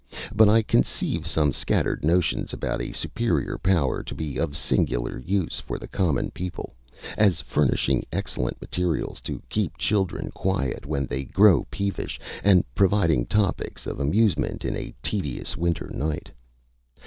But 0.33 0.49
I 0.49 0.63
conceive 0.63 1.27
some 1.27 1.53
scattered 1.53 2.03
notions 2.03 2.53
about 2.53 2.81
a 2.81 2.91
superior 2.91 3.59
power 3.59 4.01
to 4.01 4.15
be 4.15 4.35
of 4.39 4.57
singular 4.57 5.19
use 5.19 5.59
for 5.59 5.77
the 5.77 5.87
common 5.87 6.31
people, 6.31 6.73
as 7.19 7.41
furnishing 7.41 8.03
excellent 8.11 8.59
materials 8.59 9.21
to 9.21 9.43
keep 9.47 9.77
children 9.77 10.31
quiet 10.31 10.87
when 10.87 11.05
they 11.05 11.23
grow 11.23 11.67
peevish, 11.69 12.19
and 12.43 12.65
providing 12.73 13.27
topics 13.27 13.85
of 13.85 13.99
amusement 13.99 14.65
in 14.65 14.75
a 14.75 14.95
tedious 15.03 15.55
winter 15.55 15.91
night. 15.93 16.31